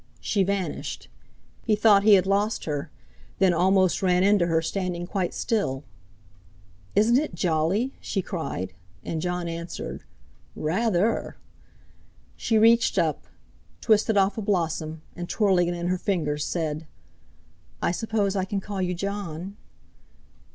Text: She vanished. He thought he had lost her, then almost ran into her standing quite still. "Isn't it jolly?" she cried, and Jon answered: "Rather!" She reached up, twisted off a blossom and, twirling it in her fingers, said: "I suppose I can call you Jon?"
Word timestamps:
She 0.19 0.41
vanished. 0.41 1.09
He 1.63 1.75
thought 1.75 2.01
he 2.01 2.15
had 2.15 2.25
lost 2.25 2.65
her, 2.65 2.89
then 3.37 3.53
almost 3.53 4.01
ran 4.01 4.23
into 4.23 4.47
her 4.47 4.59
standing 4.59 5.05
quite 5.05 5.31
still. 5.31 5.83
"Isn't 6.95 7.19
it 7.19 7.35
jolly?" 7.35 7.93
she 8.01 8.23
cried, 8.23 8.73
and 9.05 9.21
Jon 9.21 9.47
answered: 9.47 10.03
"Rather!" 10.55 11.37
She 12.35 12.57
reached 12.57 12.97
up, 12.97 13.27
twisted 13.79 14.17
off 14.17 14.39
a 14.39 14.41
blossom 14.41 15.03
and, 15.15 15.29
twirling 15.29 15.67
it 15.67 15.75
in 15.75 15.85
her 15.89 15.99
fingers, 15.99 16.43
said: 16.43 16.87
"I 17.79 17.91
suppose 17.91 18.35
I 18.35 18.43
can 18.43 18.59
call 18.59 18.81
you 18.81 18.95
Jon?" 18.95 19.55